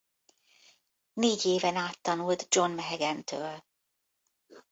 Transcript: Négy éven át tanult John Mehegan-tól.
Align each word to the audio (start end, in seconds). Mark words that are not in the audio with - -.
Négy 1.13 1.45
éven 1.45 1.75
át 1.75 2.01
tanult 2.01 2.55
John 2.55 2.71
Mehegan-tól. 2.71 3.65